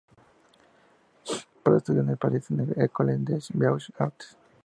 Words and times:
Prado 1.61 1.77
estudió 1.77 2.01
en 2.01 2.17
París 2.17 2.49
en 2.49 2.57
la 2.57 2.63
"École 2.85 3.17
des 3.19 3.49
Beaux-Arts". 3.53 4.35